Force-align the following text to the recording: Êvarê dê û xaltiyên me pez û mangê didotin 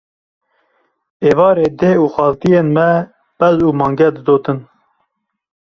Êvarê 1.29 1.67
dê 1.79 1.93
û 2.03 2.05
xaltiyên 2.15 2.67
me 2.75 2.91
pez 3.37 3.55
û 3.67 3.69
mangê 3.79 4.09
didotin 4.15 4.59